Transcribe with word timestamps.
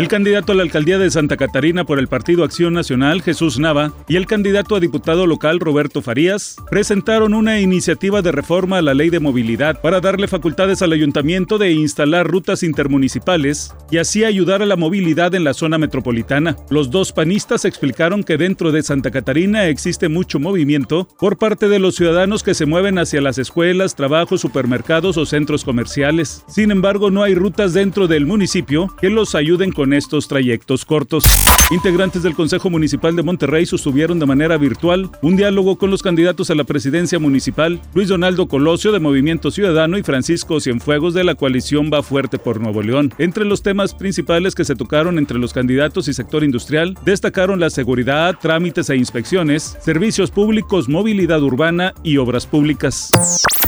El 0.00 0.08
candidato 0.08 0.52
a 0.52 0.54
la 0.54 0.62
alcaldía 0.62 0.98
de 0.98 1.10
Santa 1.10 1.36
Catarina 1.36 1.84
por 1.84 1.98
el 1.98 2.08
Partido 2.08 2.42
Acción 2.42 2.72
Nacional, 2.72 3.20
Jesús 3.20 3.58
Nava, 3.58 3.92
y 4.08 4.16
el 4.16 4.24
candidato 4.24 4.74
a 4.74 4.80
diputado 4.80 5.26
local, 5.26 5.60
Roberto 5.60 6.00
Farías, 6.00 6.56
presentaron 6.70 7.34
una 7.34 7.60
iniciativa 7.60 8.22
de 8.22 8.32
reforma 8.32 8.78
a 8.78 8.82
la 8.82 8.94
ley 8.94 9.10
de 9.10 9.20
movilidad 9.20 9.82
para 9.82 10.00
darle 10.00 10.26
facultades 10.26 10.80
al 10.80 10.94
ayuntamiento 10.94 11.58
de 11.58 11.72
instalar 11.72 12.26
rutas 12.26 12.62
intermunicipales 12.62 13.74
y 13.90 13.98
así 13.98 14.24
ayudar 14.24 14.62
a 14.62 14.66
la 14.66 14.76
movilidad 14.76 15.34
en 15.34 15.44
la 15.44 15.52
zona 15.52 15.76
metropolitana. 15.76 16.56
Los 16.70 16.90
dos 16.90 17.12
panistas 17.12 17.66
explicaron 17.66 18.24
que 18.24 18.38
dentro 18.38 18.72
de 18.72 18.82
Santa 18.82 19.10
Catarina 19.10 19.66
existe 19.66 20.08
mucho 20.08 20.40
movimiento 20.40 21.08
por 21.18 21.36
parte 21.36 21.68
de 21.68 21.78
los 21.78 21.96
ciudadanos 21.96 22.42
que 22.42 22.54
se 22.54 22.64
mueven 22.64 22.98
hacia 22.98 23.20
las 23.20 23.36
escuelas, 23.36 23.96
trabajos, 23.96 24.40
supermercados 24.40 25.18
o 25.18 25.26
centros 25.26 25.62
comerciales. 25.62 26.42
Sin 26.48 26.70
embargo, 26.70 27.10
no 27.10 27.22
hay 27.22 27.34
rutas 27.34 27.74
dentro 27.74 28.08
del 28.08 28.24
municipio 28.24 28.88
que 28.98 29.10
los 29.10 29.34
ayuden 29.34 29.72
con 29.72 29.89
estos 29.92 30.28
trayectos 30.28 30.84
cortos. 30.84 31.24
Integrantes 31.70 32.22
del 32.22 32.34
Consejo 32.34 32.68
Municipal 32.68 33.14
de 33.14 33.22
Monterrey 33.22 33.64
sostuvieron 33.66 34.18
de 34.18 34.26
manera 34.26 34.56
virtual 34.56 35.10
un 35.22 35.36
diálogo 35.36 35.78
con 35.78 35.90
los 35.90 36.02
candidatos 36.02 36.50
a 36.50 36.54
la 36.54 36.64
presidencia 36.64 37.18
municipal, 37.18 37.80
Luis 37.94 38.08
Donaldo 38.08 38.48
Colosio 38.48 38.92
de 38.92 39.00
Movimiento 39.00 39.50
Ciudadano 39.50 39.96
y 39.96 40.02
Francisco 40.02 40.60
Cienfuegos 40.60 41.14
de 41.14 41.24
la 41.24 41.34
coalición 41.34 41.90
Va 41.92 42.02
Fuerte 42.02 42.38
por 42.38 42.60
Nuevo 42.60 42.82
León. 42.82 43.14
Entre 43.18 43.44
los 43.44 43.62
temas 43.62 43.94
principales 43.94 44.54
que 44.54 44.64
se 44.64 44.74
tocaron 44.74 45.18
entre 45.18 45.38
los 45.38 45.52
candidatos 45.52 46.08
y 46.08 46.12
sector 46.12 46.44
industrial, 46.44 46.96
destacaron 47.04 47.60
la 47.60 47.70
seguridad, 47.70 48.36
trámites 48.40 48.90
e 48.90 48.96
inspecciones, 48.96 49.76
servicios 49.80 50.30
públicos, 50.30 50.88
movilidad 50.88 51.42
urbana 51.42 51.94
y 52.02 52.16
obras 52.16 52.46
públicas. 52.46 53.10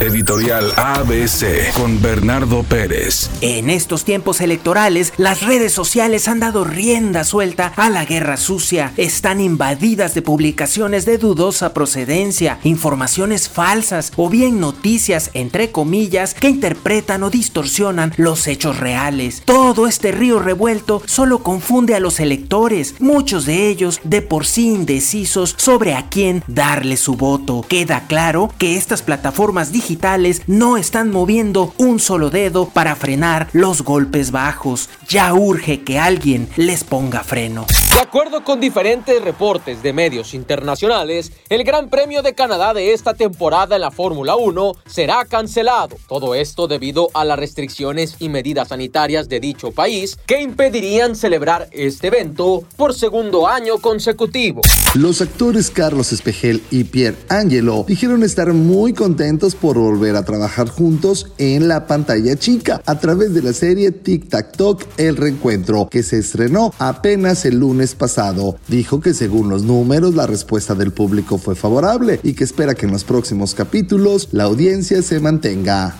Editorial 0.00 0.72
ABC 0.76 1.72
con 1.74 2.02
Bernardo 2.02 2.64
Pérez. 2.64 3.30
En 3.40 3.70
estos 3.70 4.04
tiempos 4.04 4.40
electorales, 4.40 5.12
las 5.16 5.42
redes 5.42 5.72
sociales 5.72 6.11
han 6.12 6.40
dado 6.40 6.64
rienda 6.64 7.24
suelta 7.24 7.72
a 7.76 7.88
la 7.88 8.04
guerra 8.04 8.36
sucia. 8.36 8.92
Están 8.96 9.40
invadidas 9.40 10.14
de 10.14 10.22
publicaciones 10.22 11.06
de 11.06 11.16
dudosa 11.16 11.72
procedencia, 11.72 12.58
informaciones 12.64 13.48
falsas 13.48 14.12
o 14.16 14.28
bien 14.28 14.60
noticias, 14.60 15.30
entre 15.32 15.70
comillas, 15.70 16.34
que 16.34 16.48
interpretan 16.48 17.22
o 17.22 17.30
distorsionan 17.30 18.12
los 18.16 18.46
hechos 18.46 18.78
reales. 18.78 19.42
Todo 19.44 19.86
este 19.86 20.12
río 20.12 20.38
revuelto 20.38 21.02
solo 21.06 21.42
confunde 21.42 21.94
a 21.94 22.00
los 22.00 22.20
electores, 22.20 22.96
muchos 23.00 23.46
de 23.46 23.68
ellos 23.68 24.00
de 24.04 24.20
por 24.20 24.44
sí 24.44 24.66
indecisos 24.68 25.54
sobre 25.56 25.94
a 25.94 26.08
quién 26.08 26.44
darle 26.46 26.96
su 26.96 27.16
voto. 27.16 27.64
Queda 27.68 28.06
claro 28.06 28.52
que 28.58 28.76
estas 28.76 29.02
plataformas 29.02 29.72
digitales 29.72 30.42
no 30.46 30.76
están 30.76 31.10
moviendo 31.10 31.72
un 31.78 31.98
solo 31.98 32.30
dedo 32.30 32.68
para 32.68 32.96
frenar 32.96 33.48
los 33.52 33.82
golpes 33.82 34.30
bajos. 34.30 34.88
Ya 35.12 35.34
urge 35.34 35.82
que 35.82 35.98
alguien 35.98 36.48
les 36.56 36.84
ponga 36.84 37.22
freno. 37.22 37.66
De 37.94 38.00
acuerdo 38.00 38.42
con 38.42 38.58
diferentes 38.58 39.22
reportes 39.22 39.82
de 39.82 39.92
medios 39.92 40.32
internacionales, 40.32 41.30
el 41.50 41.62
Gran 41.62 41.90
Premio 41.90 42.22
de 42.22 42.34
Canadá 42.34 42.72
de 42.72 42.94
esta 42.94 43.12
temporada 43.12 43.74
en 43.74 43.82
la 43.82 43.90
Fórmula 43.90 44.34
1 44.34 44.72
será 44.86 45.26
cancelado. 45.26 45.96
Todo 46.08 46.34
esto 46.34 46.68
debido 46.68 47.10
a 47.12 47.26
las 47.26 47.38
restricciones 47.38 48.16
y 48.18 48.30
medidas 48.30 48.68
sanitarias 48.68 49.28
de 49.28 49.40
dicho 49.40 49.72
país 49.72 50.16
que 50.26 50.40
impedirían 50.40 51.14
celebrar 51.14 51.68
este 51.70 52.06
evento 52.06 52.64
por 52.76 52.94
segundo 52.94 53.46
año 53.46 53.76
consecutivo. 53.76 54.62
Los 54.94 55.20
actores 55.20 55.70
Carlos 55.70 56.12
Espejel 56.12 56.62
y 56.70 56.84
Pierre 56.84 57.18
Angelo 57.28 57.84
dijeron 57.86 58.22
estar 58.22 58.54
muy 58.54 58.94
contentos 58.94 59.54
por 59.54 59.76
volver 59.76 60.16
a 60.16 60.24
trabajar 60.24 60.68
juntos 60.70 61.26
en 61.36 61.68
la 61.68 61.86
pantalla 61.86 62.36
chica 62.36 62.80
a 62.86 62.98
través 62.98 63.34
de 63.34 63.42
la 63.42 63.52
serie 63.52 63.90
Tic 63.90 64.30
Tac 64.30 64.56
Toc 64.56 64.82
El 64.96 65.18
Reencuentro, 65.18 65.88
que 65.90 66.02
se 66.02 66.18
estrenó 66.18 66.72
apenas 66.78 67.44
el 67.44 67.58
lunes 67.58 67.81
pasado. 67.94 68.56
Dijo 68.68 69.00
que 69.00 69.14
según 69.14 69.48
los 69.48 69.62
números 69.64 70.14
la 70.14 70.26
respuesta 70.26 70.74
del 70.74 70.92
público 70.92 71.38
fue 71.38 71.54
favorable 71.54 72.20
y 72.22 72.34
que 72.34 72.44
espera 72.44 72.74
que 72.74 72.86
en 72.86 72.92
los 72.92 73.04
próximos 73.04 73.54
capítulos 73.54 74.28
la 74.32 74.44
audiencia 74.44 75.02
se 75.02 75.20
mantenga. 75.20 75.94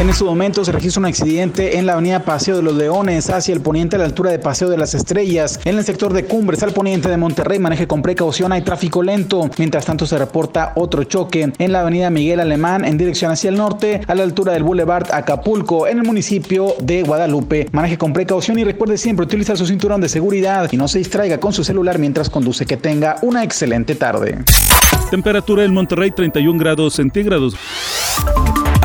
En 0.00 0.08
estos 0.08 0.26
momentos 0.26 0.66
se 0.66 0.72
registra 0.72 1.00
un 1.00 1.06
accidente 1.06 1.76
en 1.78 1.86
la 1.86 1.94
avenida 1.94 2.20
Paseo 2.24 2.56
de 2.56 2.62
los 2.62 2.74
Leones 2.74 3.30
hacia 3.30 3.52
el 3.52 3.60
poniente 3.60 3.96
a 3.96 3.98
la 3.98 4.04
altura 4.04 4.30
de 4.30 4.38
Paseo 4.38 4.68
de 4.68 4.78
las 4.78 4.94
Estrellas. 4.94 5.58
En 5.64 5.76
el 5.76 5.84
sector 5.84 6.12
de 6.12 6.24
Cumbres 6.24 6.62
al 6.62 6.72
poniente 6.72 7.08
de 7.08 7.16
Monterrey 7.16 7.58
maneje 7.58 7.88
con 7.88 8.00
precaución, 8.00 8.52
hay 8.52 8.62
tráfico 8.62 9.02
lento. 9.02 9.50
Mientras 9.58 9.84
tanto 9.84 10.06
se 10.06 10.16
reporta 10.16 10.72
otro 10.76 11.02
choque 11.04 11.52
en 11.58 11.72
la 11.72 11.80
avenida 11.80 12.10
Miguel 12.10 12.40
Alemán 12.40 12.84
en 12.84 12.96
dirección 12.96 13.32
hacia 13.32 13.50
el 13.50 13.56
norte 13.56 14.00
a 14.06 14.14
la 14.14 14.22
altura 14.22 14.52
del 14.52 14.62
Boulevard 14.62 15.12
Acapulco 15.12 15.88
en 15.88 15.98
el 15.98 16.04
municipio 16.04 16.74
de 16.80 17.02
Guadalupe. 17.02 17.68
Maneje 17.72 17.98
con 17.98 18.12
precaución 18.12 18.58
y 18.58 18.64
recuerde 18.64 18.98
siempre 18.98 19.24
utilizar 19.24 19.56
su 19.56 19.66
cinturón 19.66 20.00
de 20.00 20.08
seguridad 20.08 20.68
y 20.70 20.76
no 20.76 20.86
se 20.86 20.98
distraiga 20.98 21.38
con 21.38 21.52
su 21.52 21.64
celular 21.64 21.98
mientras 21.98 22.30
conduce. 22.30 22.66
Que 22.66 22.76
tenga 22.76 23.16
una 23.22 23.42
excelente 23.42 23.94
tarde. 23.94 24.38
Temperatura 25.10 25.64
en 25.64 25.72
Monterrey 25.72 26.10
31 26.10 26.58
grados 26.58 26.94
centígrados. 26.94 27.54